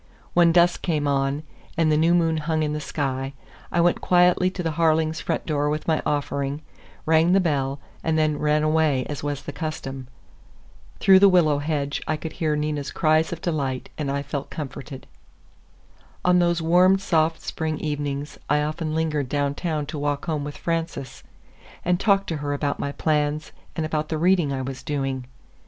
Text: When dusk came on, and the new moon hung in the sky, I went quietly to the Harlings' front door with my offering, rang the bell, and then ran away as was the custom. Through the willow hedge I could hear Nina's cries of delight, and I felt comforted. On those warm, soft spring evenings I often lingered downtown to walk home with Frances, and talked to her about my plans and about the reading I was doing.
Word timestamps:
When 0.33 0.51
dusk 0.51 0.81
came 0.81 1.07
on, 1.07 1.43
and 1.77 1.91
the 1.91 1.95
new 1.95 2.15
moon 2.15 2.37
hung 2.37 2.63
in 2.63 2.73
the 2.73 2.81
sky, 2.81 3.33
I 3.71 3.81
went 3.81 4.01
quietly 4.01 4.49
to 4.49 4.63
the 4.63 4.71
Harlings' 4.71 5.21
front 5.21 5.45
door 5.45 5.69
with 5.69 5.87
my 5.87 6.01
offering, 6.07 6.63
rang 7.05 7.33
the 7.33 7.39
bell, 7.39 7.79
and 8.03 8.17
then 8.17 8.39
ran 8.39 8.63
away 8.63 9.05
as 9.05 9.21
was 9.21 9.43
the 9.43 9.51
custom. 9.51 10.07
Through 10.99 11.19
the 11.19 11.29
willow 11.29 11.59
hedge 11.59 12.01
I 12.07 12.17
could 12.17 12.31
hear 12.33 12.55
Nina's 12.55 12.89
cries 12.89 13.31
of 13.31 13.41
delight, 13.41 13.89
and 13.95 14.09
I 14.09 14.23
felt 14.23 14.49
comforted. 14.49 15.05
On 16.25 16.39
those 16.39 16.63
warm, 16.63 16.97
soft 16.97 17.39
spring 17.41 17.77
evenings 17.77 18.39
I 18.49 18.63
often 18.63 18.95
lingered 18.95 19.29
downtown 19.29 19.85
to 19.85 19.99
walk 19.99 20.25
home 20.25 20.43
with 20.43 20.57
Frances, 20.57 21.21
and 21.85 21.99
talked 21.99 22.25
to 22.29 22.37
her 22.37 22.53
about 22.53 22.79
my 22.79 22.91
plans 22.91 23.51
and 23.75 23.85
about 23.85 24.09
the 24.09 24.17
reading 24.17 24.51
I 24.51 24.63
was 24.63 24.81
doing. 24.81 25.27